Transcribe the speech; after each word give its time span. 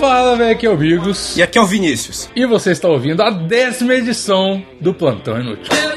Fala, 0.00 0.34
velho, 0.34 0.52
aqui 0.52 0.66
é 0.66 0.70
o 0.70 0.78
Bigos. 0.78 1.36
E 1.36 1.42
aqui 1.42 1.58
é 1.58 1.60
o 1.60 1.66
Vinícius. 1.66 2.30
E 2.34 2.46
você 2.46 2.70
está 2.70 2.88
ouvindo 2.88 3.22
a 3.22 3.28
décima 3.28 3.92
edição 3.92 4.64
do 4.80 4.94
Plantão 4.94 5.38
Inútil. 5.38 5.89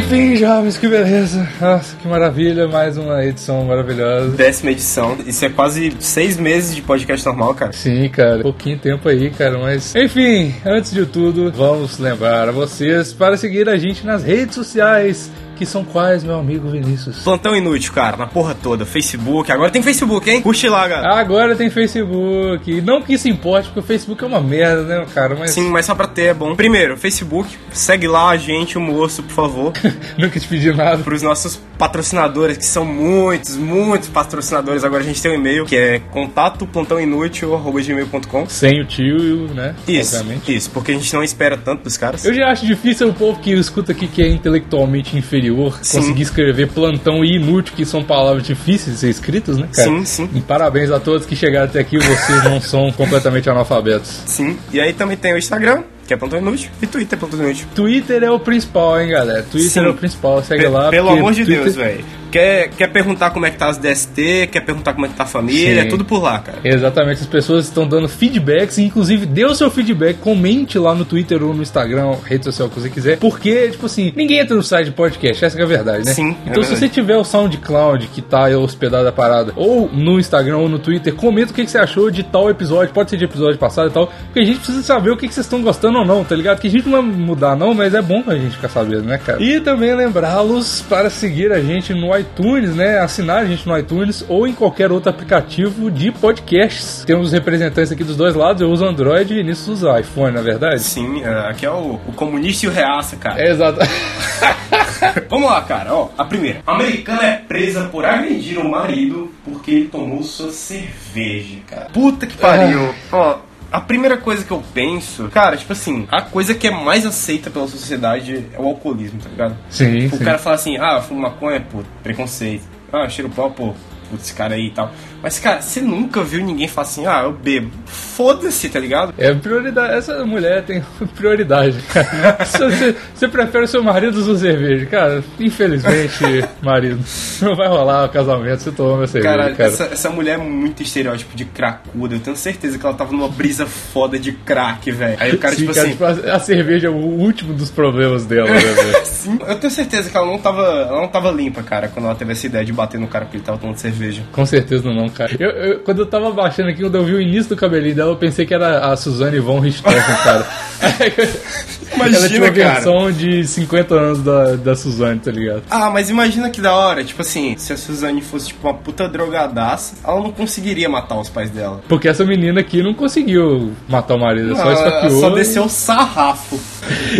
Enfim, 0.00 0.34
jovens, 0.34 0.78
que 0.78 0.88
beleza. 0.88 1.46
Nossa, 1.60 1.94
que 1.94 2.08
maravilha. 2.08 2.66
Mais 2.66 2.96
uma 2.96 3.22
edição 3.22 3.62
maravilhosa. 3.66 4.34
Décima 4.34 4.70
edição. 4.70 5.14
Isso 5.26 5.44
é 5.44 5.50
quase 5.50 5.94
seis 6.00 6.38
meses 6.38 6.74
de 6.74 6.80
podcast 6.80 7.24
normal, 7.26 7.54
cara. 7.54 7.72
Sim, 7.72 8.08
cara, 8.08 8.40
pouquinho 8.40 8.78
tempo 8.78 9.06
aí, 9.10 9.28
cara, 9.28 9.58
mas 9.58 9.94
enfim, 9.94 10.54
antes 10.64 10.90
de 10.90 11.04
tudo, 11.04 11.52
vamos 11.52 11.98
lembrar 11.98 12.48
a 12.48 12.52
vocês 12.52 13.12
para 13.12 13.36
seguir 13.36 13.68
a 13.68 13.76
gente 13.76 14.04
nas 14.06 14.24
redes 14.24 14.54
sociais, 14.54 15.30
que 15.60 15.66
são 15.66 15.84
quais, 15.84 16.24
meu 16.24 16.38
amigo 16.38 16.70
Vinícius? 16.70 17.18
Plantão 17.18 17.54
inútil, 17.54 17.92
cara, 17.92 18.16
na 18.16 18.26
porra 18.26 18.54
toda. 18.54 18.86
Facebook. 18.86 19.52
Agora 19.52 19.70
tem 19.70 19.82
Facebook, 19.82 20.30
hein? 20.30 20.40
Curte 20.40 20.66
lá, 20.70 20.88
galera. 20.88 21.20
Agora 21.20 21.54
tem 21.54 21.68
Facebook. 21.68 22.80
Não 22.80 23.02
que 23.02 23.12
isso 23.12 23.28
importe, 23.28 23.66
porque 23.66 23.80
o 23.80 23.82
Facebook 23.82 24.24
é 24.24 24.26
uma 24.26 24.40
merda, 24.40 24.84
né, 24.84 25.06
cara? 25.12 25.36
Mas 25.38 25.50
Sim, 25.50 25.68
mas 25.68 25.84
só 25.84 25.94
pra 25.94 26.06
ter 26.06 26.28
é 26.28 26.34
bom. 26.34 26.56
Primeiro, 26.56 26.96
Facebook. 26.96 27.58
Segue 27.72 28.08
lá 28.08 28.30
a 28.30 28.38
gente, 28.38 28.78
o 28.78 28.80
moço, 28.80 29.22
por 29.22 29.32
favor. 29.32 29.72
nunca 30.16 30.40
te 30.40 30.48
pedi 30.48 30.72
nada. 30.72 31.02
Pros 31.02 31.20
nossos 31.20 31.60
patrocinadores, 31.76 32.56
que 32.56 32.64
são 32.64 32.86
muitos, 32.86 33.54
muitos 33.58 34.08
patrocinadores. 34.08 34.82
Agora 34.82 35.02
a 35.02 35.06
gente 35.06 35.20
tem 35.20 35.30
um 35.30 35.34
e-mail, 35.34 35.66
que 35.66 35.76
é 35.76 35.98
contato 36.10 36.66
plantãoinútil.gmail.com. 36.66 38.46
Sem 38.48 38.80
o 38.80 38.86
tio, 38.86 39.48
né? 39.54 39.74
Isso, 39.86 40.16
Obviamente. 40.16 40.56
isso, 40.56 40.70
porque 40.70 40.92
a 40.92 40.94
gente 40.94 41.12
não 41.12 41.22
espera 41.22 41.58
tanto 41.58 41.82
dos 41.82 41.98
caras. 41.98 42.24
Eu 42.24 42.32
já 42.32 42.46
acho 42.48 42.64
difícil 42.64 43.10
o 43.10 43.12
povo 43.12 43.38
que 43.40 43.52
escuta 43.52 43.92
aqui 43.92 44.06
que 44.06 44.22
é 44.22 44.28
intelectualmente 44.28 45.18
inferior 45.18 45.49
Sim. 45.82 45.98
conseguir 46.00 46.22
escrever 46.22 46.68
plantão 46.68 47.24
e 47.24 47.36
inútil, 47.36 47.74
que 47.76 47.84
são 47.84 48.02
palavras 48.02 48.42
difíceis 48.42 48.94
de 48.96 49.00
ser 49.00 49.08
escritas, 49.10 49.56
né, 49.58 49.68
cara? 49.74 49.88
Sim, 49.88 50.04
sim. 50.04 50.30
E 50.34 50.40
parabéns 50.40 50.90
a 50.90 51.00
todos 51.00 51.26
que 51.26 51.34
chegaram 51.36 51.66
até 51.66 51.80
aqui, 51.80 51.98
vocês 51.98 52.44
não 52.44 52.60
são 52.60 52.90
completamente 52.92 53.48
analfabetos. 53.48 54.22
Sim. 54.26 54.56
E 54.72 54.80
aí 54.80 54.92
também 54.92 55.16
tem 55.16 55.32
o 55.34 55.38
Instagram, 55.38 55.82
que 56.06 56.14
é 56.14 56.16
Plantão 56.16 56.38
Inútil, 56.38 56.70
e 56.82 56.86
Twitter, 56.86 57.18
Plantão 57.18 57.40
Inútil. 57.40 57.66
Twitter 57.74 58.22
é 58.22 58.30
o 58.30 58.38
principal, 58.40 59.00
hein, 59.00 59.08
galera? 59.10 59.42
Twitter 59.42 59.70
Sim. 59.70 59.80
é 59.86 59.88
o 59.88 59.94
principal, 59.94 60.42
segue 60.42 60.62
Pe- 60.64 60.68
lá. 60.68 60.90
Pelo 60.90 61.08
amor 61.10 61.32
de 61.32 61.44
Twitter- 61.44 61.64
Deus, 61.64 61.76
velho. 61.76 62.04
Quer, 62.30 62.68
quer 62.70 62.88
perguntar 62.88 63.30
como 63.30 63.46
é 63.46 63.50
que 63.50 63.58
tá 63.58 63.68
as 63.68 63.78
DST, 63.78 64.48
quer 64.52 64.60
perguntar 64.60 64.92
como 64.94 65.06
é 65.06 65.08
que 65.08 65.14
tá 65.14 65.24
a 65.24 65.26
família, 65.26 65.82
Sim. 65.82 65.88
é 65.88 65.90
tudo 65.90 66.04
por 66.04 66.22
lá, 66.22 66.38
cara. 66.38 66.58
Exatamente, 66.64 67.20
as 67.20 67.26
pessoas 67.26 67.64
estão 67.66 67.86
dando 67.86 68.08
feedbacks, 68.08 68.78
inclusive 68.78 69.26
dê 69.26 69.44
o 69.44 69.54
seu 69.54 69.70
feedback, 69.70 70.18
comente 70.18 70.78
lá 70.78 70.94
no 70.94 71.04
Twitter 71.04 71.42
ou 71.42 71.52
no 71.54 71.62
Instagram, 71.62 72.14
rede 72.24 72.44
social 72.44 72.68
que 72.68 72.80
você 72.80 72.88
quiser, 72.90 73.18
porque, 73.18 73.68
tipo 73.70 73.86
assim, 73.86 74.12
ninguém 74.16 74.38
entra 74.38 74.54
no 74.56 74.62
site 74.62 74.86
de 74.86 74.92
podcast, 74.92 75.44
essa 75.44 75.56
que 75.56 75.62
é 75.62 75.64
a 75.64 75.68
verdade, 75.68 76.04
né? 76.04 76.12
Sim, 76.12 76.30
é 76.46 76.50
Então 76.50 76.62
se 76.62 76.70
verdade. 76.70 76.76
você 76.80 76.88
tiver 76.88 77.16
o 77.16 77.24
SoundCloud 77.24 78.06
que 78.08 78.22
tá 78.22 78.46
hospedado 78.58 79.08
a 79.08 79.12
parada, 79.12 79.52
ou 79.56 79.88
no 79.92 80.18
Instagram 80.18 80.58
ou 80.58 80.68
no 80.68 80.78
Twitter, 80.78 81.14
comenta 81.14 81.52
o 81.52 81.54
que, 81.54 81.64
que 81.64 81.70
você 81.70 81.78
achou 81.78 82.10
de 82.10 82.22
tal 82.22 82.48
episódio, 82.50 82.92
pode 82.94 83.10
ser 83.10 83.16
de 83.16 83.24
episódio 83.24 83.58
passado 83.58 83.88
e 83.88 83.92
tal, 83.92 84.06
porque 84.26 84.40
a 84.40 84.44
gente 84.44 84.58
precisa 84.58 84.82
saber 84.82 85.10
o 85.10 85.16
que, 85.16 85.26
que 85.28 85.34
vocês 85.34 85.46
estão 85.46 85.62
gostando 85.62 85.98
ou 85.98 86.04
não, 86.04 86.24
tá 86.24 86.34
ligado? 86.34 86.60
Que 86.60 86.66
a 86.68 86.70
gente 86.70 86.84
não 86.88 86.92
vai 86.92 87.02
mudar 87.02 87.56
não, 87.56 87.74
mas 87.74 87.94
é 87.94 88.02
bom 88.02 88.22
pra 88.22 88.36
gente 88.36 88.56
ficar 88.56 88.68
sabendo, 88.68 89.02
né, 89.02 89.18
cara? 89.18 89.42
E 89.42 89.60
também 89.60 89.94
lembrá-los 89.94 90.82
para 90.88 91.10
seguir 91.10 91.52
a 91.52 91.60
gente 91.60 91.92
no 91.94 92.12
iTunes, 92.20 92.74
né? 92.74 92.98
Assinar 92.98 93.38
a 93.38 93.44
gente 93.44 93.66
no 93.66 93.76
iTunes 93.76 94.24
ou 94.28 94.46
em 94.46 94.52
qualquer 94.52 94.92
outro 94.92 95.10
aplicativo 95.10 95.90
de 95.90 96.10
podcasts. 96.12 97.04
Temos 97.04 97.32
representantes 97.32 97.92
aqui 97.92 98.04
dos 98.04 98.16
dois 98.16 98.34
lados, 98.34 98.62
eu 98.62 98.70
uso 98.70 98.84
Android 98.84 99.32
e 99.32 99.36
Vinícius 99.36 99.68
usa 99.68 100.00
iPhone, 100.00 100.34
na 100.34 100.42
verdade? 100.42 100.80
Sim, 100.80 101.22
é, 101.22 101.50
aqui 101.50 101.66
é 101.66 101.70
o, 101.70 102.00
o 102.06 102.12
comunista 102.14 102.66
e 102.66 102.68
o 102.68 102.72
reaça, 102.72 103.16
cara. 103.16 103.40
É 103.40 103.50
exato. 103.50 103.80
Vamos 105.28 105.50
lá, 105.50 105.62
cara, 105.62 105.94
ó. 105.94 106.08
A 106.16 106.24
primeira. 106.24 106.62
A 106.66 106.74
americana 106.74 107.24
é 107.24 107.36
presa 107.36 107.84
por 107.84 108.04
agredir 108.04 108.58
o 108.58 108.68
marido 108.68 109.32
porque 109.44 109.70
ele 109.70 109.88
tomou 109.88 110.22
sua 110.22 110.50
cerveja, 110.50 111.58
cara. 111.66 111.86
Puta 111.92 112.26
que 112.26 112.36
pariu. 112.36 112.94
Ó. 113.12 113.49
A 113.72 113.80
primeira 113.80 114.16
coisa 114.16 114.44
que 114.44 114.50
eu 114.50 114.62
penso, 114.74 115.28
cara, 115.28 115.56
tipo 115.56 115.72
assim, 115.72 116.06
a 116.10 116.22
coisa 116.22 116.54
que 116.54 116.66
é 116.66 116.70
mais 116.72 117.06
aceita 117.06 117.50
pela 117.50 117.68
sociedade 117.68 118.46
é 118.52 118.58
o 118.58 118.66
alcoolismo, 118.66 119.20
tá 119.20 119.28
ligado? 119.28 119.56
Sim, 119.68 120.06
O 120.06 120.10
sim. 120.16 120.24
cara 120.24 120.38
fala 120.38 120.56
assim, 120.56 120.76
ah, 120.76 121.00
fumo 121.00 121.20
maconha, 121.20 121.60
pô, 121.60 121.78
preconceito. 122.02 122.64
Ah, 122.92 123.08
cheiro 123.08 123.30
pau, 123.30 123.50
pô, 123.52 123.72
putz, 124.10 124.24
esse 124.24 124.34
cara 124.34 124.54
aí 124.56 124.66
e 124.66 124.70
tal. 124.72 124.90
Mas, 125.22 125.38
cara, 125.38 125.60
você 125.60 125.80
nunca 125.80 126.22
viu 126.22 126.42
ninguém 126.44 126.68
falar 126.68 126.86
assim, 126.86 127.06
ah, 127.06 127.22
eu 127.24 127.32
bebo. 127.32 127.70
Foda-se, 127.86 128.68
tá 128.68 128.78
ligado? 128.78 129.14
É 129.18 129.32
prioridade. 129.34 129.94
Essa 129.94 130.24
mulher 130.24 130.62
tem 130.64 130.82
prioridade, 131.16 131.78
cara. 131.92 132.38
Você, 132.50 132.96
você 133.14 133.28
prefere 133.28 133.64
o 133.64 133.68
seu 133.68 133.82
marido 133.82 134.18
ou 134.18 134.24
sua 134.24 134.38
cerveja? 134.38 134.86
Cara, 134.86 135.24
infelizmente, 135.38 136.18
marido, 136.62 137.00
não 137.40 137.54
vai 137.54 137.68
rolar 137.68 138.04
o 138.04 138.08
casamento 138.08 138.60
se 138.62 138.70
minha 138.70 139.06
cerveja, 139.06 139.36
Cara, 139.36 139.54
cara. 139.54 139.68
Essa, 139.68 139.84
essa 139.84 140.10
mulher 140.10 140.34
é 140.34 140.42
muito 140.42 140.82
estereótipo 140.82 141.36
de 141.36 141.44
cracuda. 141.44 142.14
Eu 142.16 142.20
tenho 142.20 142.36
certeza 142.36 142.78
que 142.78 142.84
ela 142.84 142.94
tava 142.94 143.12
numa 143.12 143.28
brisa 143.28 143.66
foda 143.66 144.18
de 144.18 144.32
crack, 144.32 144.90
velho. 144.90 145.16
Aí 145.20 145.32
o 145.32 145.38
cara, 145.38 145.54
Sim, 145.54 145.60
tipo 145.62 145.74
cara, 145.74 145.86
assim. 145.86 145.92
tipo, 145.92 146.04
a, 146.04 146.36
a 146.36 146.38
cerveja 146.38 146.88
é 146.88 146.90
o 146.90 146.96
último 146.96 147.54
dos 147.54 147.70
problemas 147.70 148.24
dela, 148.26 148.50
né, 148.50 148.58
velho? 148.58 149.04
Sim, 149.04 149.38
eu 149.46 149.58
tenho 149.58 149.70
certeza 149.70 150.10
que 150.10 150.16
ela 150.16 150.26
não 150.26 150.38
tava. 150.38 150.62
Ela 150.62 151.00
não 151.00 151.08
tava 151.08 151.30
limpa, 151.30 151.62
cara, 151.62 151.88
quando 151.88 152.06
ela 152.06 152.14
teve 152.14 152.32
essa 152.32 152.46
ideia 152.46 152.64
de 152.64 152.72
bater 152.72 152.98
no 152.98 153.08
cara 153.08 153.24
porque 153.24 153.36
ele 153.36 153.44
tava 153.44 153.58
tomando 153.58 153.76
cerveja. 153.76 154.22
Com 154.32 154.46
certeza 154.46 154.90
não, 154.92 155.09
cara. 155.10 155.30
Eu, 155.38 155.50
eu- 155.50 155.78
quando 155.80 155.98
eu 156.00 156.06
tava 156.06 156.30
baixando 156.32 156.68
aqui, 156.70 156.80
quando 156.82 156.96
eu 156.96 157.04
vi 157.04 157.14
o 157.14 157.20
início 157.20 157.50
do 157.50 157.56
cabelinho 157.56 157.94
dela, 157.94 158.10
eu 158.12 158.16
pensei 158.16 158.44
que 158.46 158.54
era 158.54 158.86
a 158.92 158.96
Suzane 158.96 159.38
von 159.38 159.60
Richthofen, 159.60 160.00
cara. 160.24 160.46
Imagina, 161.94 162.18
Ela 162.18 162.28
tinha 162.28 162.40
uma 162.40 162.50
cara. 162.52 162.72
versão 162.74 163.12
de 163.12 163.46
50 163.46 163.94
anos 163.94 164.22
da, 164.22 164.56
da 164.56 164.76
Suzane, 164.76 165.18
tá 165.20 165.30
ligado? 165.30 165.62
Ah, 165.70 165.90
mas 165.90 166.08
imagina 166.10 166.48
que 166.50 166.60
da 166.60 166.74
hora, 166.74 167.02
tipo 167.04 167.20
assim, 167.22 167.56
se 167.58 167.72
a 167.72 167.76
Suzane 167.76 168.20
fosse 168.22 168.48
tipo 168.48 168.66
uma 168.68 168.74
puta 168.74 169.08
drogadaça, 169.08 169.96
ela 170.04 170.20
não 170.20 170.30
conseguiria 170.32 170.88
matar 170.88 171.18
os 171.18 171.28
pais 171.28 171.50
dela. 171.50 171.80
Porque 171.88 172.08
essa 172.08 172.24
menina 172.24 172.60
aqui 172.60 172.82
não 172.82 172.94
conseguiu 172.94 173.72
matar 173.88 174.14
o 174.14 174.20
marido, 174.20 174.54
só 174.56 174.64
Não, 174.64 174.70
ela 174.70 174.88
esfaqueou. 174.88 175.20
só 175.20 175.30
desceu 175.30 175.64
o 175.64 175.68
sarrafo. 175.68 176.58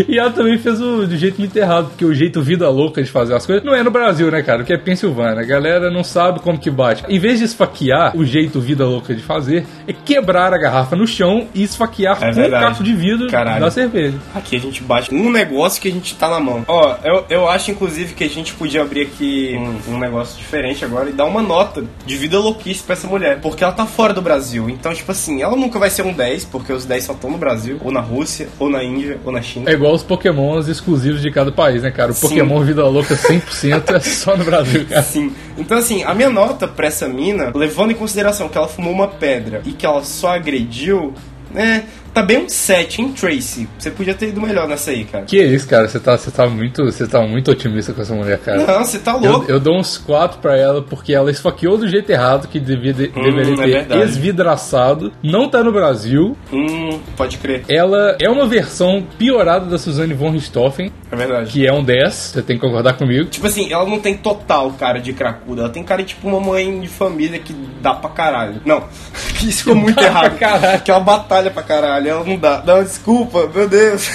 E 0.08 0.19
ela 0.19 0.31
também 0.31 0.56
fez 0.58 0.81
o 0.81 1.06
do 1.06 1.16
jeito 1.16 1.38
muito 1.38 1.54
errado, 1.56 1.88
porque 1.88 2.04
o 2.04 2.14
jeito 2.14 2.41
vida 2.42 2.69
louca 2.70 3.02
de 3.02 3.10
fazer 3.10 3.34
as 3.34 3.44
coisas 3.44 3.64
não 3.64 3.75
é 3.75 3.82
no 3.82 3.91
Brasil, 3.91 4.31
né, 4.31 4.42
cara? 4.42 4.58
Porque 4.58 4.72
é 4.72 4.78
Pensilvânia. 4.78 5.41
A 5.42 5.44
galera 5.44 5.91
não 5.91 6.02
sabe 6.02 6.41
como 6.41 6.58
que 6.58 6.70
bate. 6.70 7.04
Em 7.08 7.19
vez 7.19 7.38
de 7.38 7.44
esfaquear, 7.44 8.16
o 8.16 8.25
jeito 8.25 8.60
vida 8.60 8.84
louca 8.87 9.14
de 9.14 9.22
fazer 9.22 9.66
é 9.87 9.92
quebrar 9.92 10.52
a 10.54 10.58
garrafa 10.58 10.97
no 10.97 11.06
chão 11.06 11.47
e 11.54 11.62
esfaquear 11.62 12.16
É 12.22 12.28
com 12.28 12.32
verdade. 12.32 12.64
o 12.64 12.69
caco 12.69 12.82
de 12.84 12.94
vidro 12.94 13.28
Caralho. 13.28 13.60
da 13.60 13.70
cerveja. 13.70 14.16
Aqui 14.34 14.59
gente 14.60 14.82
bate 14.82 15.15
um 15.15 15.31
negócio 15.31 15.81
que 15.81 15.88
a 15.88 15.93
gente 15.93 16.15
tá 16.15 16.28
na 16.28 16.41
mão. 16.41 16.65
Ó, 16.66 16.97
eu, 17.04 17.25
eu 17.28 17.48
acho 17.48 17.71
inclusive 17.71 18.15
que 18.15 18.25
a 18.25 18.28
gente 18.28 18.54
podia 18.54 18.82
abrir 18.82 19.03
aqui 19.03 19.56
um, 19.56 19.94
um 19.94 19.98
negócio 19.98 20.38
diferente 20.38 20.84
agora 20.84 21.10
e 21.10 21.12
dar 21.12 21.25
uma 21.25 21.43
nota 21.43 21.84
de 22.04 22.16
vida 22.16 22.38
louquice 22.38 22.82
pra 22.82 22.94
essa 22.94 23.06
mulher. 23.06 23.41
Porque 23.41 23.65
ela 23.65 23.72
tá 23.72 23.87
fora 23.87 24.12
do 24.12 24.22
Brasil. 24.22 24.69
Então, 24.69 24.93
tipo 24.94 25.10
assim, 25.12 25.43
ela 25.43 25.56
nunca 25.56 25.78
vai 25.78 25.91
ser 25.91 26.03
um 26.03 26.12
10, 26.12 26.47
porque 26.47 26.72
os 26.72 26.84
10 26.84 27.04
só 27.04 27.12
estão 27.12 27.31
no 27.31 27.38
Brasil, 27.38 27.78
ou 27.82 27.91
na 27.91 28.00
Rússia, 28.00 28.49
ou 28.59 28.69
na 28.69 28.82
Índia, 28.82 29.19
ou 29.25 29.32
na 29.32 29.43
China. 29.43 29.70
É 29.70 29.75
igual 29.75 29.93
os 29.93 30.03
pokémons 30.03 30.69
exclusivos 30.69 31.20
de 31.20 31.31
cada 31.31 31.53
país, 31.53 31.82
né, 31.82 31.91
cara? 31.91 32.12
O 32.12 32.15
Sim. 32.15 32.28
Pokémon 32.28 32.60
Vida 32.62 32.84
Louca 32.87 33.15
100% 33.15 33.94
é 33.94 34.00
só 34.00 34.37
no 34.37 34.44
Brasil, 34.44 34.87
cara. 34.87 35.03
Sim. 35.03 35.32
Então, 35.56 35.78
assim, 35.78 36.03
a 36.04 36.15
minha 36.15 36.31
nota 36.31 36.66
pra 36.66 36.87
essa 36.87 37.09
mina, 37.09 37.53
levando 37.54 37.91
em 37.91 37.94
consideração 37.94 38.49
que 38.49 38.56
ela 38.56 38.69
fumou 38.69 38.93
uma 38.93 39.09
pedra 39.09 39.62
e 39.65 39.72
que 39.72 39.84
ela 39.84 40.03
só 40.03 40.34
agrediu, 40.34 41.12
né? 41.53 41.84
Tá 42.12 42.22
bem 42.22 42.38
um 42.38 42.48
7, 42.48 43.03
hein, 43.03 43.12
Tracy? 43.12 43.69
Você 43.78 43.91
podia 43.91 44.15
ter 44.15 44.28
ido 44.28 44.41
melhor 44.41 44.66
nessa 44.66 44.91
aí, 44.91 45.04
cara. 45.04 45.25
Que 45.25 45.41
isso, 45.43 45.69
cara? 45.69 45.88
Você 45.88 46.00
tá, 46.00 46.16
você 46.19 46.31
tá 46.31 46.47
muito, 46.48 46.84
você 46.84 47.06
tá 47.06 47.21
muito 47.22 47.50
otimista 47.50 47.93
com 47.93 48.03
essa 48.03 48.15
mulher, 48.15 48.38
cara. 48.38 48.66
Não, 48.66 48.84
você 48.84 48.98
tá 48.98 49.12
Eu, 49.12 49.31
louco. 49.32 49.50
eu 49.50 49.60
dou 49.60 49.78
uns 49.78 49.97
4 49.97 50.38
pra 50.41 50.56
ela 50.56 50.82
porque 50.82 51.12
ela 51.15 51.31
esfaqueou 51.31 51.78
do 51.78 51.88
jeito 51.88 52.10
errado, 52.10 52.49
que 52.49 52.59
devia, 52.59 52.93
de- 52.93 53.12
Hum, 53.15 53.22
deveria 53.22 53.53
é 53.53 53.56
ter 53.56 53.87
verdade. 53.88 54.03
esvidraçado. 54.10 55.12
Não 55.22 55.49
tá 55.49 55.62
no 55.62 55.70
Brasil. 55.72 56.37
Hum, 56.53 56.99
pode 57.16 57.37
crer. 57.38 57.65
Ela 57.69 58.17
é 58.20 58.29
uma 58.29 58.46
versão 58.46 59.06
piorada 59.19 59.67
da 59.67 59.79
Suzane 59.79 60.12
von 60.14 60.31
Richthofen, 60.31 60.90
É 61.12 61.17
verdade. 61.17 61.50
que 61.52 61.67
é 61.67 61.73
um 61.73 61.82
10, 61.85 62.12
você 62.14 62.43
tem 62.43 62.56
que 62.58 62.67
concordar 62.67 62.94
comigo. 62.94 63.26
Tipo 63.31 63.46
assim, 63.46 63.73
ela 63.73 63.85
não 63.87 64.00
tem 64.00 64.17
total 64.17 64.70
cara 64.73 64.99
de 65.00 65.12
cracuda. 65.12 65.62
Ela 65.62 65.70
tem 65.70 65.82
cara 65.85 66.02
de 66.02 66.08
tipo 66.11 66.26
uma 66.29 66.40
mãe 66.40 66.81
de 66.81 66.88
família 66.88 67.38
que 67.38 67.55
dá 67.81 67.94
pra 67.94 68.11
caralho. 68.11 68.61
Não, 68.64 68.82
isso 69.43 69.58
ficou 69.58 69.76
muito 69.76 70.00
errado. 70.00 70.37
pra 70.37 70.49
caralho. 70.50 70.81
Que 70.82 70.90
ela 70.90 71.00
batalha 71.00 71.50
pra 71.50 71.62
caralho. 71.62 72.00
Ela 72.08 72.25
não 72.25 72.37
dá. 72.38 72.62
Não, 72.67 72.82
desculpa, 72.82 73.49
meu 73.55 73.69
Deus. 73.69 74.08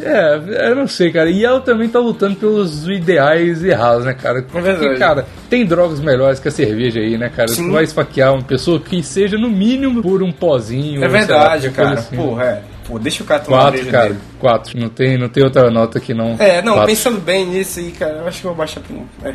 É, 0.00 0.68
eu 0.70 0.76
não 0.76 0.86
sei, 0.86 1.10
cara. 1.10 1.28
E 1.30 1.44
ela 1.44 1.60
também 1.60 1.88
tá 1.88 1.98
lutando 1.98 2.36
pelos 2.36 2.86
ideais 2.88 3.64
errados, 3.64 4.04
né, 4.04 4.14
cara? 4.14 4.42
Porque, 4.42 4.60
verdade. 4.60 4.98
cara, 4.98 5.26
tem 5.50 5.66
drogas 5.66 6.00
melhores 6.00 6.38
que 6.38 6.48
a 6.48 6.50
cerveja 6.50 7.00
aí, 7.00 7.18
né, 7.18 7.28
cara? 7.28 7.48
Sim. 7.48 7.66
Você 7.66 7.72
vai 7.72 7.84
esfaquear 7.84 8.32
uma 8.32 8.42
pessoa 8.42 8.78
que 8.80 9.02
seja, 9.02 9.36
no 9.36 9.50
mínimo, 9.50 10.02
por 10.02 10.22
um 10.22 10.30
pozinho. 10.32 11.02
É 11.02 11.06
lá, 11.06 11.12
verdade, 11.12 11.70
coisa 11.70 11.76
cara. 11.90 12.00
assim. 12.00 12.16
Porra, 12.16 12.44
é. 12.44 12.62
Pô, 12.86 12.98
deixa 12.98 13.22
o 13.22 13.26
cara 13.26 13.40
tomar 13.40 13.58
Quatro, 13.72 13.86
cara. 13.86 14.06
dele. 14.08 14.18
Quatro. 14.38 14.78
Não 14.80 14.88
tem, 14.88 15.18
não 15.18 15.28
tem 15.28 15.44
outra 15.44 15.70
nota 15.70 16.00
que 16.00 16.14
não. 16.14 16.36
É, 16.38 16.62
não, 16.62 16.74
Quatro. 16.74 16.88
pensando 16.88 17.20
bem 17.20 17.44
nisso 17.46 17.80
aí, 17.80 17.90
cara, 17.90 18.14
eu 18.14 18.26
acho 18.26 18.40
que 18.40 18.46
eu 18.46 18.50
vou 18.50 18.56
baixar 18.58 18.80
pra 18.80 18.96
um. 18.96 19.04
É, 19.24 19.34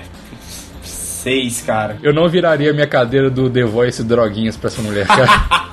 seis, 0.82 1.62
cara. 1.62 1.98
Eu 2.02 2.14
não 2.14 2.28
viraria 2.28 2.74
minha 2.74 2.88
cadeira 2.88 3.30
do 3.30 3.50
The 3.50 3.64
Voice 3.64 4.04
droguinhas 4.04 4.58
pra 4.58 4.70
essa 4.70 4.82
mulher, 4.82 5.08
cara. 5.08 5.30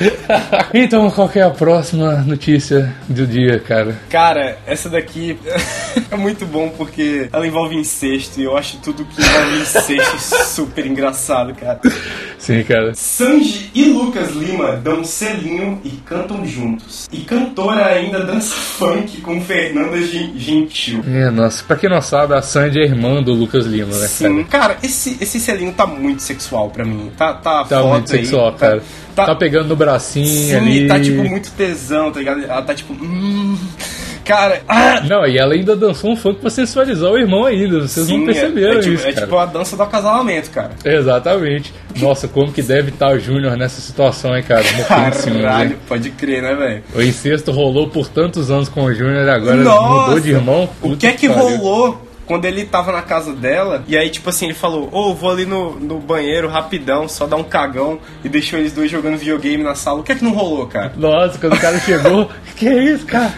então, 0.72 1.10
qual 1.10 1.28
que 1.28 1.38
é 1.38 1.42
a 1.42 1.50
próxima 1.50 2.16
notícia 2.22 2.94
do 3.08 3.26
dia, 3.26 3.58
cara? 3.60 3.98
Cara, 4.08 4.58
essa 4.66 4.88
daqui 4.88 5.38
é 6.10 6.16
muito 6.16 6.46
bom 6.46 6.70
porque 6.70 7.28
ela 7.32 7.46
envolve 7.46 7.76
incesto 7.76 8.40
e 8.40 8.44
eu 8.44 8.56
acho 8.56 8.78
tudo 8.78 9.04
que 9.04 9.20
envolve 9.20 9.60
incesto 9.60 10.44
super 10.48 10.86
engraçado, 10.86 11.54
cara. 11.54 11.80
Sim, 12.40 12.62
cara. 12.64 12.94
Sanji 12.94 13.70
e 13.74 13.84
Lucas 13.84 14.30
Lima 14.34 14.72
dão 14.72 15.04
selinho 15.04 15.78
e 15.84 15.90
cantam 15.90 16.44
juntos. 16.46 17.06
E 17.12 17.18
cantora 17.18 17.84
ainda 17.86 18.24
dança 18.24 18.54
funk 18.56 19.20
com 19.20 19.40
Fernanda 19.42 20.00
Gen- 20.00 20.32
Gentil. 20.38 21.04
É, 21.06 21.30
nossa, 21.30 21.62
pra 21.62 21.76
quem 21.76 21.90
não 21.90 22.00
sabe, 22.00 22.32
a 22.34 22.40
Sandy 22.40 22.80
é 22.80 22.84
irmã 22.84 23.22
do 23.22 23.34
Lucas 23.34 23.66
Lima, 23.66 23.94
né, 23.94 24.06
Sim, 24.08 24.42
cara, 24.44 24.78
esse, 24.82 25.18
esse 25.20 25.38
selinho 25.38 25.72
tá 25.74 25.86
muito 25.86 26.22
sexual 26.22 26.70
pra 26.70 26.82
mim. 26.84 27.12
Tá, 27.16 27.34
tá, 27.34 27.62
Tá 27.64 27.82
muito 27.82 28.10
aí, 28.12 28.18
sexual, 28.20 28.52
tá- 28.52 28.58
cara. 28.58 28.82
Tá, 29.14 29.26
Tá 29.26 29.34
pegando 29.34 29.68
no 29.68 29.76
bracinho 29.76 30.24
sim, 30.26 30.54
ali. 30.54 30.86
tá 30.88 30.98
tipo 30.98 31.22
muito 31.22 31.50
tesão, 31.52 32.10
tá 32.10 32.20
ligado? 32.20 32.42
Ela 32.44 32.62
tá 32.62 32.74
tipo. 32.74 32.94
Hum, 32.94 33.58
cara, 34.30 34.62
ah, 34.68 35.00
Não, 35.00 35.26
e 35.26 35.36
ela 35.36 35.54
ainda 35.54 35.74
dançou 35.74 36.12
um 36.12 36.16
funk 36.16 36.40
pra 36.40 36.50
sensualizar 36.50 37.10
o 37.10 37.18
irmão 37.18 37.44
ainda. 37.44 37.80
Vocês 37.80 38.06
sim, 38.06 38.18
não 38.18 38.26
perceberam 38.26 38.74
é, 38.74 38.76
é 38.76 38.80
tipo, 38.80 38.94
isso, 38.94 39.06
é 39.08 39.12
cara. 39.12 39.26
tipo 39.26 39.38
a 39.38 39.46
dança 39.46 39.76
do 39.76 39.82
acasalamento, 39.82 40.50
cara. 40.50 40.70
Exatamente. 40.84 41.74
Nossa, 41.96 42.28
como 42.28 42.52
que 42.52 42.62
deve 42.62 42.90
estar 42.90 43.08
o 43.12 43.18
Júnior 43.18 43.56
nessa 43.56 43.80
situação, 43.80 44.36
hein, 44.36 44.44
cara? 44.46 44.62
Ciúmes, 45.12 45.42
Caralho, 45.42 45.76
pode 45.88 46.10
crer, 46.10 46.42
né, 46.42 46.54
velho? 46.54 46.84
O 46.94 47.02
incesto 47.02 47.50
rolou 47.50 47.88
por 47.88 48.06
tantos 48.08 48.50
anos 48.50 48.68
com 48.68 48.84
o 48.84 48.94
Júnior 48.94 49.26
e 49.26 49.30
agora 49.30 49.56
Nossa! 49.56 49.88
mudou 49.88 50.20
de 50.20 50.30
irmão. 50.30 50.64
O 50.80 50.90
Puta 50.90 50.96
que 50.96 51.06
é 51.06 51.12
que 51.12 51.28
pariu. 51.28 51.56
rolou 51.56 52.10
quando 52.26 52.44
ele 52.44 52.64
tava 52.64 52.92
na 52.92 53.02
casa 53.02 53.32
dela? 53.32 53.82
E 53.88 53.96
aí, 53.96 54.08
tipo 54.08 54.30
assim, 54.30 54.44
ele 54.44 54.54
falou: 54.54 54.88
Ô, 54.92 55.12
vou 55.12 55.32
ali 55.32 55.44
no, 55.44 55.80
no 55.80 55.98
banheiro 55.98 56.48
rapidão, 56.48 57.08
só 57.08 57.26
dar 57.26 57.36
um 57.36 57.42
cagão. 57.42 57.98
E 58.22 58.28
deixou 58.28 58.56
eles 58.60 58.72
dois 58.72 58.88
jogando 58.88 59.16
videogame 59.16 59.64
na 59.64 59.74
sala. 59.74 59.98
O 59.98 60.02
que 60.04 60.12
é 60.12 60.14
que 60.14 60.22
não 60.22 60.32
rolou, 60.32 60.68
cara? 60.68 60.92
Nossa, 60.96 61.36
quando 61.38 61.54
o 61.54 61.60
cara 61.60 61.80
chegou, 61.80 62.30
que 62.56 62.68
é 62.68 62.84
isso, 62.84 63.04
cara? 63.04 63.34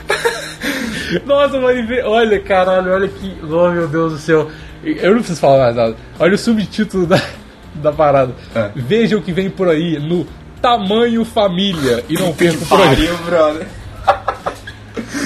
Nossa, 1.26 1.60
mas 1.60 1.86
vê- 1.86 2.02
olha, 2.02 2.40
caralho, 2.40 2.92
olha 2.92 3.08
que. 3.08 3.34
Oh, 3.44 3.70
meu 3.70 3.86
Deus 3.88 4.12
do 4.12 4.18
céu. 4.18 4.50
Eu 4.84 5.10
não 5.12 5.18
preciso 5.18 5.40
falar 5.40 5.58
mais 5.64 5.76
nada. 5.76 5.96
Olha 6.18 6.34
o 6.34 6.38
subtítulo 6.38 7.06
da, 7.06 7.20
da 7.74 7.92
parada. 7.92 8.32
É. 8.54 8.70
Veja 8.74 9.16
o 9.16 9.22
que 9.22 9.32
vem 9.32 9.48
por 9.48 9.68
aí 9.68 9.98
no 9.98 10.26
tamanho 10.60 11.24
família. 11.24 12.04
E 12.08 12.14
não 12.14 12.32
perca 12.32 12.62
o 12.64 12.66
programa. 12.66 13.60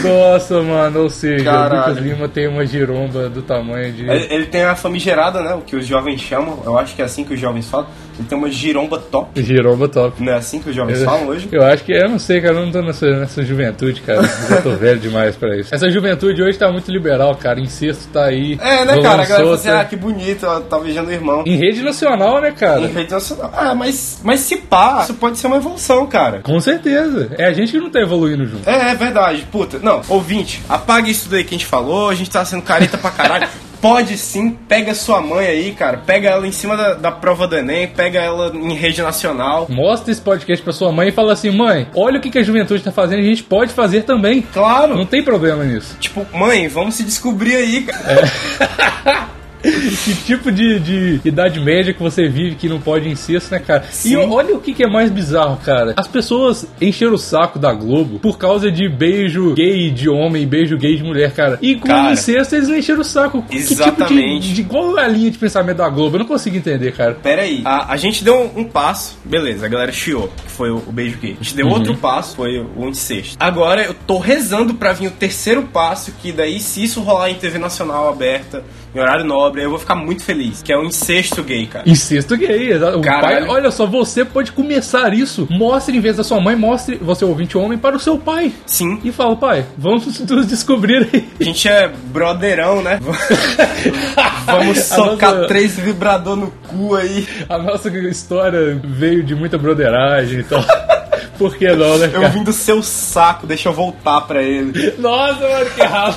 Nossa, 0.02 0.62
mano, 0.62 1.02
ou 1.02 1.10
seja, 1.10 1.42
o 1.42 1.44
Caralho. 1.44 1.88
Lucas 1.90 2.04
Lima 2.04 2.28
tem 2.28 2.46
uma 2.46 2.64
giromba 2.66 3.28
do 3.28 3.42
tamanho 3.42 3.92
de. 3.92 4.08
Ele, 4.08 4.26
ele 4.30 4.46
tem 4.46 4.62
a 4.62 4.76
famigerada, 4.76 5.40
né? 5.42 5.54
O 5.54 5.60
que 5.62 5.74
os 5.74 5.86
jovens 5.86 6.20
chamam. 6.20 6.62
Eu 6.64 6.78
acho 6.78 6.94
que 6.94 7.02
é 7.02 7.04
assim 7.04 7.24
que 7.24 7.34
os 7.34 7.40
jovens 7.40 7.68
falam. 7.68 7.88
Ele 8.18 8.28
tem 8.28 8.38
uma 8.38 8.50
giromba 8.50 8.98
top. 8.98 9.42
Giromba 9.42 9.88
top. 9.88 10.22
Não 10.22 10.32
é 10.32 10.36
assim 10.36 10.60
que 10.60 10.70
os 10.70 10.76
jovens 10.76 11.02
falam 11.02 11.26
hoje? 11.28 11.48
Eu 11.50 11.64
acho 11.64 11.84
que, 11.84 11.92
eu 11.92 12.08
não 12.08 12.18
sei, 12.18 12.40
cara, 12.40 12.54
eu 12.54 12.64
não 12.66 12.72
tô 12.72 12.82
nessa, 12.82 13.06
nessa 13.20 13.42
juventude, 13.42 14.00
cara. 14.00 14.22
Eu 14.50 14.62
tô 14.62 14.70
velho 14.76 14.98
demais 14.98 15.36
pra 15.36 15.56
isso. 15.56 15.74
Essa 15.74 15.90
juventude 15.90 16.42
hoje 16.42 16.58
tá 16.58 16.70
muito 16.70 16.90
liberal, 16.90 17.34
cara. 17.36 17.60
Incesto 17.60 18.08
tá 18.12 18.24
aí. 18.24 18.58
É, 18.60 18.84
né, 18.84 19.00
cara? 19.02 19.22
A 19.22 19.26
galera 19.26 19.44
fala 19.44 19.54
assim: 19.54 19.68
ah, 19.68 19.84
que 19.84 19.96
bonito, 19.96 20.46
ela 20.46 20.60
tá 20.60 20.78
beijando 20.78 21.10
o 21.10 21.12
irmão. 21.12 21.42
Em 21.46 21.56
rede 21.56 21.82
nacional, 21.82 22.40
né, 22.40 22.50
Em 22.50 22.54
cara? 22.54 22.86
rede 22.86 23.10
nacional. 23.10 23.50
Ah, 23.54 23.74
mas, 23.74 24.20
mas 24.22 24.40
se 24.40 24.56
pá, 24.56 25.00
isso 25.02 25.14
pode 25.14 25.38
ser 25.38 25.46
uma 25.46 25.56
evolução, 25.56 26.06
cara. 26.06 26.40
Com 26.40 26.58
certeza. 26.60 27.30
É 27.38 27.44
a 27.46 27.52
gente 27.52 27.72
que 27.72 27.78
não 27.78 27.90
tá 27.90 28.00
evoluindo 28.00 28.46
junto. 28.46 28.68
É, 28.68 28.92
é 28.92 28.94
verdade, 28.94 29.46
puta. 29.50 29.78
Não, 29.78 30.00
ouvinte, 30.08 30.62
apaga 30.68 31.08
isso 31.10 31.28
daí 31.28 31.44
que 31.44 31.54
a 31.54 31.58
gente 31.58 31.66
falou, 31.66 32.08
a 32.08 32.14
gente 32.14 32.30
tá 32.30 32.44
sendo 32.44 32.62
careta 32.62 32.96
pra 32.98 33.10
caralho. 33.10 33.48
Pode 33.86 34.18
sim, 34.18 34.50
pega 34.50 34.96
sua 34.96 35.22
mãe 35.22 35.46
aí, 35.46 35.70
cara. 35.70 35.98
Pega 35.98 36.30
ela 36.30 36.44
em 36.44 36.50
cima 36.50 36.76
da, 36.76 36.94
da 36.94 37.12
prova 37.12 37.46
do 37.46 37.56
Enem, 37.56 37.86
pega 37.86 38.18
ela 38.18 38.52
em 38.52 38.74
rede 38.74 39.00
nacional. 39.00 39.68
Mostra 39.70 40.10
esse 40.10 40.20
podcast 40.20 40.60
pra 40.60 40.72
sua 40.72 40.90
mãe 40.90 41.10
e 41.10 41.12
fala 41.12 41.32
assim: 41.32 41.52
mãe, 41.52 41.86
olha 41.94 42.18
o 42.18 42.20
que, 42.20 42.28
que 42.28 42.38
a 42.38 42.42
juventude 42.42 42.82
tá 42.82 42.90
fazendo, 42.90 43.20
a 43.20 43.22
gente 43.22 43.44
pode 43.44 43.72
fazer 43.72 44.02
também. 44.02 44.42
Claro. 44.42 44.96
Não 44.96 45.06
tem 45.06 45.22
problema 45.22 45.62
nisso. 45.62 45.96
Tipo, 46.00 46.26
mãe, 46.36 46.66
vamos 46.66 46.96
se 46.96 47.04
descobrir 47.04 47.54
aí, 47.54 47.82
cara. 47.82 49.28
Que 50.06 50.14
tipo 50.14 50.52
de, 50.52 50.78
de 50.78 51.20
idade 51.24 51.58
média 51.60 51.92
que 51.92 52.02
você 52.02 52.28
vive 52.28 52.54
que 52.54 52.68
não 52.68 52.80
pode 52.80 53.08
incesto, 53.08 53.50
né, 53.50 53.58
cara? 53.58 53.84
Sim. 53.90 54.12
E 54.12 54.16
olha 54.16 54.54
o 54.54 54.60
que, 54.60 54.72
que 54.72 54.84
é 54.84 54.88
mais 54.88 55.10
bizarro, 55.10 55.56
cara. 55.64 55.94
As 55.96 56.06
pessoas 56.06 56.66
encheram 56.80 57.14
o 57.14 57.18
saco 57.18 57.58
da 57.58 57.72
Globo 57.72 58.18
por 58.18 58.38
causa 58.38 58.70
de 58.70 58.88
beijo 58.88 59.54
gay 59.54 59.90
de 59.90 60.08
homem 60.08 60.42
e 60.42 60.46
beijo 60.46 60.76
gay 60.76 60.96
de 60.96 61.02
mulher, 61.02 61.32
cara. 61.32 61.58
E 61.60 61.74
com 61.76 61.88
Cara. 61.88 62.12
incesto 62.12 62.54
eles 62.54 62.68
encheram 62.68 63.00
o 63.00 63.04
saco. 63.04 63.42
Que 63.42 63.58
tipo 63.58 63.66
de, 63.66 63.72
Exatamente. 63.72 64.52
de. 64.52 64.64
Qual 64.64 64.98
é 64.98 65.04
a 65.04 65.08
linha 65.08 65.30
de 65.30 65.38
pensamento 65.38 65.78
da 65.78 65.88
Globo? 65.88 66.16
Eu 66.16 66.20
não 66.20 66.26
consigo 66.26 66.56
entender, 66.56 66.92
cara. 66.92 67.14
Pera 67.14 67.42
aí, 67.42 67.62
a, 67.64 67.92
a 67.92 67.96
gente 67.96 68.22
deu 68.24 68.34
um, 68.56 68.60
um 68.60 68.64
passo, 68.64 69.18
beleza, 69.24 69.66
a 69.66 69.68
galera 69.68 69.92
chiou, 69.92 70.28
que 70.44 70.50
foi 70.50 70.70
o, 70.70 70.76
o 70.86 70.92
beijo 70.92 71.18
gay. 71.18 71.36
A 71.40 71.42
gente 71.42 71.56
deu 71.56 71.68
outro 71.68 71.96
passo, 71.96 72.36
foi 72.36 72.58
o, 72.58 72.70
o 72.76 72.88
incesto. 72.88 73.36
Agora 73.38 73.82
eu 73.82 73.94
tô 73.94 74.18
rezando 74.18 74.74
pra 74.74 74.92
vir 74.92 75.08
o 75.08 75.10
terceiro 75.10 75.62
passo, 75.64 76.12
que 76.20 76.32
daí 76.32 76.60
se 76.60 76.82
isso 76.84 77.00
rolar 77.00 77.30
em 77.30 77.34
TV 77.34 77.58
nacional 77.58 78.08
aberta, 78.08 78.64
em 78.94 78.98
horário 79.00 79.24
nobre, 79.24 79.55
eu 79.62 79.70
vou 79.70 79.78
ficar 79.78 79.94
muito 79.94 80.22
feliz, 80.24 80.62
que 80.62 80.72
é 80.72 80.76
o 80.78 80.84
incesto 80.84 81.42
gay, 81.42 81.66
cara. 81.66 81.88
Incesto 81.88 82.36
gay, 82.36 82.72
exato. 82.72 83.00
Pai, 83.00 83.42
olha 83.48 83.70
só, 83.70 83.86
você 83.86 84.24
pode 84.24 84.52
começar 84.52 85.12
isso. 85.14 85.46
Mostre, 85.50 85.96
em 85.96 86.00
vez 86.00 86.16
da 86.16 86.24
sua 86.24 86.40
mãe, 86.40 86.56
mostre, 86.56 86.96
você 86.96 87.24
ouvinte 87.24 87.56
homem, 87.58 87.78
para 87.78 87.96
o 87.96 88.00
seu 88.00 88.18
pai. 88.18 88.52
Sim, 88.66 89.00
E 89.04 89.12
fala, 89.12 89.36
pai, 89.36 89.64
vamos 89.76 90.18
nos 90.20 90.46
descobrir 90.46 91.08
aí. 91.12 91.28
a 91.40 91.44
gente 91.44 91.68
é 91.68 91.88
broderão, 91.88 92.82
né? 92.82 92.98
Vamos 94.46 94.78
socar 94.78 95.34
nossa- 95.34 95.48
três 95.48 95.76
vibrador 95.78 96.36
no 96.36 96.50
cu 96.68 96.94
aí. 96.94 97.26
A 97.48 97.58
nossa 97.58 97.88
história 97.90 98.80
veio 98.84 99.22
de 99.22 99.34
muita 99.34 99.58
broderagem 99.58 100.40
e 100.40 100.42
tal. 100.44 100.64
Por 101.36 101.56
que 101.56 101.66
não, 101.72 101.98
né, 101.98 102.06
Eu 102.06 102.20
cara? 102.20 102.28
vim 102.28 102.42
do 102.44 102.52
seu 102.52 102.82
saco, 102.82 103.46
deixa 103.46 103.68
eu 103.68 103.72
voltar 103.72 104.22
pra 104.22 104.42
ele. 104.42 104.94
Nossa, 104.98 105.40
mano, 105.46 105.70
que 105.70 105.80
errado. 105.82 106.16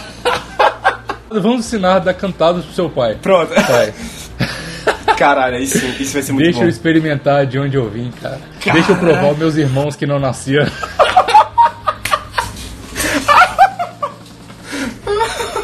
Vamos 1.32 1.66
ensinar 1.66 1.96
a 1.96 2.00
dar 2.00 2.14
cantadas 2.14 2.66
pro 2.66 2.74
seu 2.74 2.90
pai. 2.90 3.16
Pronto. 3.22 3.54
Pai, 3.54 3.94
Caralho, 5.18 5.58
isso, 5.58 5.78
isso 6.00 6.14
vai 6.14 6.22
ser 6.22 6.32
muito 6.32 6.46
deixa 6.46 6.60
bom. 6.60 6.66
eu 6.66 6.70
experimentar 6.70 7.46
de 7.46 7.60
onde 7.60 7.76
eu 7.76 7.90
vim, 7.90 8.12
cara. 8.22 8.40
Deixa 8.74 8.92
eu 8.94 8.96
provar 8.98 9.32
os 9.32 9.38
meus 9.38 9.56
irmãos 9.58 9.96
que 9.96 10.06
não 10.06 10.18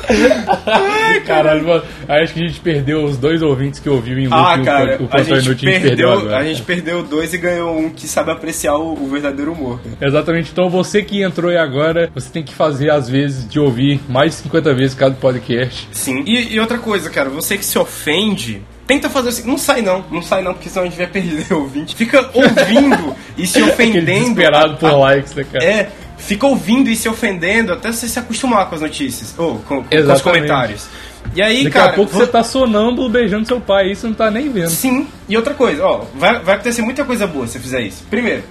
nasceram. 0.09 1.21
Caralho, 1.25 1.67
mano. 1.67 1.83
Acho 2.07 2.33
que 2.33 2.43
a 2.43 2.47
gente 2.47 2.59
perdeu 2.59 3.03
os 3.03 3.17
dois 3.17 3.41
ouvintes 3.41 3.79
que 3.79 3.89
ouviram 3.89 4.19
em 4.21 4.27
loop 4.27 4.35
Ah, 4.35 4.57
o- 4.59 4.63
cara, 4.65 4.97
o, 5.01 5.05
a 5.05 5.07
Plantão 5.07 5.37
Inútil, 5.37 5.69
gente 5.69 5.81
perdeu, 5.81 6.11
agora. 6.11 6.37
a 6.37 6.43
gente 6.43 6.61
perdeu 6.61 7.03
dois 7.03 7.33
e 7.33 7.37
ganhou 7.37 7.77
um 7.77 7.89
que 7.89 8.07
sabe 8.07 8.31
apreciar 8.31 8.75
o, 8.77 8.93
o 8.93 9.07
verdadeiro 9.07 9.51
humor. 9.53 9.79
Exatamente, 10.01 10.51
então 10.51 10.69
você 10.69 11.01
que 11.01 11.21
entrou 11.21 11.49
aí 11.51 11.57
agora, 11.57 12.09
você 12.13 12.29
tem 12.29 12.43
que 12.43 12.53
fazer 12.53 12.89
às 12.91 13.09
vezes 13.09 13.47
de 13.47 13.59
ouvir 13.59 13.99
mais 14.07 14.31
de 14.31 14.37
50 14.43 14.73
vezes 14.73 14.95
cada 14.95 15.15
podcast. 15.15 15.87
Sim. 15.91 16.23
E, 16.25 16.53
e 16.55 16.59
outra 16.59 16.77
coisa, 16.77 17.09
cara, 17.09 17.29
você 17.29 17.57
que 17.57 17.65
se 17.65 17.77
ofende, 17.77 18.61
tenta 18.87 19.09
fazer 19.09 19.29
assim. 19.29 19.47
Não 19.47 19.57
sai 19.57 19.81
não, 19.81 20.03
não 20.11 20.21
sai 20.21 20.41
não, 20.41 20.53
porque 20.53 20.69
senão 20.69 20.85
a 20.85 20.89
gente 20.89 20.97
vai 20.97 21.07
perder 21.07 21.45
o 21.53 21.61
ouvinte. 21.61 21.95
Fica 21.95 22.29
ouvindo 22.33 23.15
e 23.37 23.45
se 23.47 23.59
Aquele 23.63 23.71
ofendendo. 23.71 24.05
desesperado 24.05 24.77
por 24.77 24.89
a- 24.89 24.95
likes, 24.97 25.33
né, 25.35 25.45
cara? 25.51 25.63
É, 25.65 25.89
fica 26.17 26.45
ouvindo 26.47 26.89
e 26.89 26.95
se 26.95 27.07
ofendendo 27.09 27.73
até 27.73 27.91
você 27.91 28.07
se 28.07 28.17
acostumar 28.19 28.67
com 28.67 28.75
as 28.75 28.81
notícias. 28.81 29.33
Ou 29.37 29.59
com, 29.59 29.83
com 29.83 30.13
os 30.13 30.21
comentários. 30.21 30.87
E 31.35 31.41
aí, 31.41 31.63
Daqui 31.63 31.71
cara. 31.71 31.91
a 31.91 31.93
pouco 31.93 32.11
vo- 32.11 32.19
você 32.19 32.27
tá 32.27 32.43
sonâmbulo 32.43 33.09
beijando 33.09 33.47
seu 33.47 33.59
pai 33.59 33.91
e 33.91 33.95
você 33.95 34.07
não 34.07 34.13
tá 34.13 34.29
nem 34.29 34.49
vendo. 34.49 34.69
Sim, 34.69 35.07
e 35.27 35.35
outra 35.35 35.53
coisa, 35.53 35.83
ó, 35.83 36.05
vai, 36.15 36.39
vai 36.39 36.55
acontecer 36.55 36.81
muita 36.83 37.03
coisa 37.03 37.25
boa 37.25 37.47
se 37.47 37.53
você 37.53 37.59
fizer 37.59 37.81
isso. 37.81 38.03
Primeiro, 38.09 38.43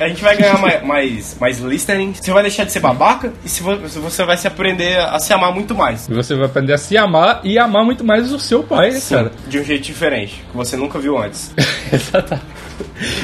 a 0.00 0.08
gente 0.08 0.22
vai 0.22 0.36
ganhar 0.36 0.58
mais, 0.58 0.82
mais, 0.84 1.36
mais 1.40 1.58
listening, 1.60 2.12
você 2.14 2.32
vai 2.32 2.42
deixar 2.42 2.64
de 2.64 2.72
ser 2.72 2.80
babaca 2.80 3.32
e 3.44 3.48
se 3.48 3.62
vo- 3.62 3.76
você 3.78 4.24
vai 4.24 4.36
se 4.36 4.46
aprender 4.48 4.98
a 4.98 5.18
se 5.20 5.32
amar 5.32 5.52
muito 5.54 5.72
mais. 5.74 6.08
E 6.08 6.14
você 6.14 6.34
vai 6.34 6.46
aprender 6.46 6.72
a 6.72 6.78
se 6.78 6.96
amar 6.96 7.40
e 7.44 7.58
amar 7.58 7.84
muito 7.84 8.02
mais 8.04 8.30
o 8.32 8.40
seu 8.40 8.62
pai, 8.64 8.90
né, 8.90 8.98
Sim, 8.98 9.14
cara? 9.14 9.32
de 9.46 9.60
um 9.60 9.64
jeito 9.64 9.84
diferente, 9.84 10.42
que 10.50 10.56
você 10.56 10.76
nunca 10.76 10.98
viu 10.98 11.16
antes. 11.16 11.52
Exatamente. 11.92 12.44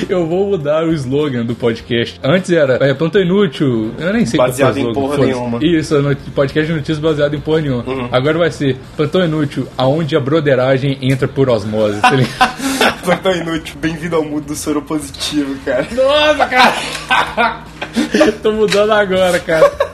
Eu 0.08 0.26
vou 0.26 0.48
mudar 0.50 0.84
o 0.84 0.92
slogan 0.92 1.44
do 1.44 1.54
podcast. 1.54 2.20
Antes 2.22 2.50
era 2.50 2.74
é, 2.84 2.92
Plantão 2.94 3.20
Inútil. 3.22 3.92
Eu 3.98 4.12
nem 4.12 4.26
sei 4.26 4.36
Baseado 4.38 4.78
em 4.78 4.92
porra 4.92 5.16
foda-se. 5.16 5.32
nenhuma. 5.32 5.58
Isso, 5.64 6.00
no- 6.02 6.14
podcast 6.16 6.66
de 6.66 6.72
notícias 6.74 6.98
baseado 6.98 7.34
em 7.34 7.40
porra 7.40 7.60
nenhuma. 7.62 7.84
Uhum. 7.86 8.08
Agora 8.12 8.38
vai 8.38 8.50
ser 8.50 8.76
Plantão 8.96 9.24
Inútil, 9.24 9.66
aonde 9.76 10.16
a 10.16 10.20
broderagem 10.20 10.98
entra 11.00 11.26
por 11.28 11.48
osmose. 11.48 12.00
tá? 12.00 12.10
Plantão 13.02 13.32
inútil, 13.34 13.74
bem-vindo 13.80 14.14
ao 14.16 14.24
mundo 14.24 14.46
do 14.46 14.54
soro 14.54 14.80
positivo, 14.82 15.56
cara. 15.64 15.86
Nossa, 15.92 16.46
cara! 16.46 17.62
Tô 18.42 18.52
mudando 18.52 18.92
agora, 18.92 19.38
cara. 19.40 19.91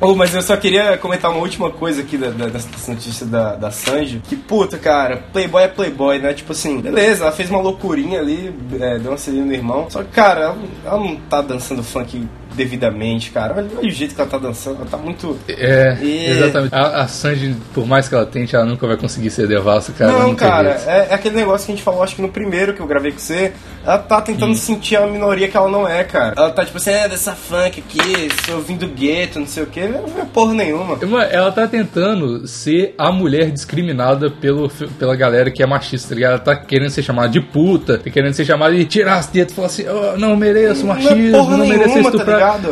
Oh, 0.00 0.14
mas 0.14 0.32
eu 0.32 0.40
só 0.42 0.56
queria 0.56 0.96
comentar 0.96 1.28
uma 1.28 1.40
última 1.40 1.70
coisa 1.70 2.02
aqui 2.02 2.16
da, 2.16 2.30
da, 2.30 2.46
dessa 2.46 2.92
notícia 2.92 3.26
da, 3.26 3.56
da 3.56 3.70
Sanji. 3.72 4.22
Que 4.28 4.36
puta, 4.36 4.78
cara, 4.78 5.16
Playboy 5.32 5.64
é 5.64 5.68
Playboy, 5.68 6.18
né? 6.20 6.32
Tipo 6.32 6.52
assim, 6.52 6.80
beleza, 6.80 7.24
ela 7.24 7.32
fez 7.32 7.50
uma 7.50 7.60
loucurinha 7.60 8.20
ali, 8.20 8.54
é, 8.80 8.98
deu 8.98 9.10
uma 9.10 9.18
selinha 9.18 9.44
no 9.44 9.52
irmão. 9.52 9.90
Só 9.90 10.04
que, 10.04 10.10
cara, 10.10 10.40
ela, 10.42 10.58
ela 10.84 10.98
não 10.98 11.16
tá 11.16 11.40
dançando 11.42 11.82
funk 11.82 12.28
devidamente, 12.58 13.30
cara. 13.30 13.54
Olha, 13.56 13.66
olha 13.78 13.88
o 13.88 13.90
jeito 13.90 14.14
que 14.14 14.20
ela 14.20 14.28
tá 14.28 14.36
dançando, 14.38 14.76
ela 14.76 14.86
tá 14.86 14.96
muito. 14.96 15.38
É, 15.48 15.96
E- 16.02 16.26
exatamente. 16.30 16.74
A, 16.74 17.02
a 17.02 17.08
Sanji, 17.08 17.56
por 17.72 17.86
mais 17.86 18.08
que 18.08 18.14
ela 18.14 18.26
tente, 18.26 18.54
ela 18.54 18.64
nunca 18.66 18.86
vai 18.86 18.96
conseguir 18.96 19.30
ser 19.30 19.46
devassa, 19.46 19.92
cara. 19.92 20.12
não, 20.12 20.34
cara, 20.34 20.78
é, 20.86 21.08
é 21.10 21.14
aquele 21.14 21.36
negócio 21.36 21.64
que 21.66 21.72
a 21.72 21.74
gente 21.76 21.84
falou, 21.84 22.02
acho 22.02 22.16
que 22.16 22.22
no 22.22 22.28
primeiro 22.28 22.74
que 22.74 22.80
eu 22.80 22.86
gravei 22.86 23.12
com 23.12 23.18
você. 23.18 23.52
Ela 23.86 23.96
tá 23.98 24.20
tentando 24.20 24.54
sentir 24.54 24.96
a 24.96 25.06
minoria 25.06 25.48
que 25.48 25.56
ela 25.56 25.70
não 25.70 25.88
é, 25.88 26.04
cara. 26.04 26.34
Ela 26.36 26.50
tá 26.50 26.62
tipo 26.62 26.76
assim, 26.76 26.90
é 26.90 27.08
dessa 27.08 27.32
funk 27.32 27.82
aqui, 27.86 28.28
sou 28.44 28.60
vindo 28.60 28.86
do 28.86 28.92
gueto, 28.94 29.40
não 29.40 29.46
sei 29.46 29.62
o 29.62 29.66
que. 29.66 29.80
Não 29.86 30.00
é 30.20 30.24
porra 30.26 30.52
nenhuma. 30.52 30.94
Uma- 30.96 31.24
Ela 31.24 31.50
tá 31.50 31.66
tentando 31.66 32.46
ser 32.46 32.94
a 32.98 33.10
mulher 33.10 33.50
discriminada 33.50 34.30
pelo, 34.30 34.68
pela 34.98 35.16
galera 35.16 35.50
que 35.50 35.62
é 35.62 35.66
machista, 35.66 36.10
tá 36.10 36.14
ligado? 36.16 36.30
Ela 36.32 36.38
tá 36.40 36.56
querendo 36.56 36.90
ser 36.90 37.02
chamada 37.02 37.28
de 37.30 37.40
puta, 37.40 37.96
tá 37.98 38.10
querendo 38.10 38.34
ser 38.34 38.44
chamada 38.44 38.74
de 38.74 38.84
tirar 38.84 39.14
as 39.16 39.26
tetas 39.26 39.52
e 39.52 39.56
falar 39.56 39.68
assim, 39.68 39.84
"Oh, 39.88 40.18
não 40.18 40.36
mereço 40.36 40.84
Não 40.84 40.92
é 40.92 40.96
machismo, 40.96 41.30
não, 41.30 41.56
mereço 41.66 41.88
ser 41.88 41.94
nenhuma, 42.02 42.10
tá 42.12 42.24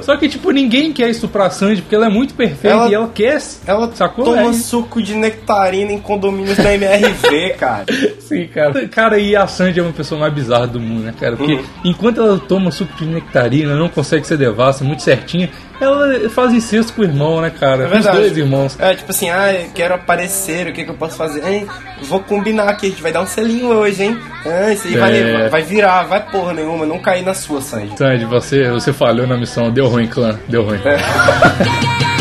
Só 0.03 0.17
que, 0.17 0.29
tipo, 0.29 0.51
ninguém 0.51 0.93
quer 0.93 1.09
estuprar 1.11 1.47
a 1.47 1.51
Sandy 1.51 1.83
porque 1.83 1.95
ela 1.95 2.07
é 2.07 2.09
muito 2.09 2.35
perfeita 2.35 2.77
Ela- 2.77 2.89
e 2.91 2.95
ela 2.95 3.09
quer. 3.09 3.41
Ela 3.67 3.91
sacou? 3.95 4.25
toma 4.25 4.43
É 4.43 4.51
isso. 4.51 4.69
suco 4.69 5.03
de 5.03 5.15
nectarina 5.15 5.93
em 5.93 5.99
condomínios 6.01 6.57
da 6.57 6.75
MRV, 6.75 7.51
cara. 7.59 7.85
Sim, 8.21 8.47
cara. 8.49 8.89
Cara, 8.89 9.19
e 9.19 9.35
a 9.37 9.47
Sandy 9.47 9.81
é 9.81 9.83
uma 9.83 9.93
pessoa 9.93 10.21
mais 10.21 10.33
bizarra 10.33 10.67
do 10.67 10.81
mundo, 10.81 11.05
né, 11.05 11.15
cara? 11.19 11.37
Porque 11.37 11.55
Uhum. 11.55 11.65
enquanto 11.85 12.21
ela 12.21 12.39
toma 12.39 12.71
suco 12.71 12.93
de 12.97 13.07
nectarina, 13.07 13.75
não 13.77 13.89
consegue 13.89 14.27
ser 14.27 14.37
devassa, 14.37 14.85
muito 14.85 15.03
certinha, 15.03 15.51
ela 15.81 16.29
faz 16.31 16.53
incesto 16.53 16.93
com 16.93 17.03
o 17.03 17.05
irmão, 17.05 17.41
né, 17.41 17.51
cara? 17.51 17.85
É 17.85 17.89
com 17.89 17.97
os 17.97 18.05
verdade. 18.05 18.17
dois 18.19 18.37
irmãos. 18.37 18.77
É, 18.79 18.95
tipo 18.95 19.11
assim, 19.11 19.29
ah, 19.31 19.53
eu 19.53 19.71
quero 19.75 19.95
aparecer, 19.95 20.67
o 20.69 20.73
que, 20.73 20.85
que 20.85 20.91
eu 20.91 20.95
posso 20.95 21.17
fazer? 21.17 21.47
Hein, 21.47 21.67
vou 22.03 22.21
combinar 22.21 22.69
aqui, 22.69 22.87
a 22.87 22.91
gente 22.91 23.03
vai 23.03 23.13
dar 23.13 23.21
um 23.23 23.27
selinho 23.27 23.69
hoje, 23.69 24.03
hein? 24.05 24.19
Ah, 24.45 24.73
isso 24.73 24.87
aí 24.89 24.97
vai, 24.97 25.11
É. 25.19 25.23
levar- 25.25 25.51
vai 25.51 25.63
virar, 25.63 26.03
vai 26.05 26.21
porra 26.31 26.53
nenhuma, 26.55 26.87
não 26.87 26.99
cair 26.99 27.23
na 27.25 27.35
sua, 27.35 27.61
Sandy. 27.61 27.97
Sandy, 27.97 28.25
você, 28.25 28.71
você 28.71 28.93
falhou 28.93 29.27
na 29.27 29.37
missão, 29.37 29.71
deu 29.71 29.87
ruim, 29.89 30.07
clã, 30.07 30.39
deu 30.49 30.63
ruim. 30.65 30.81
É. 30.85 30.97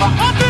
my 0.00 0.08
happy 0.08 0.49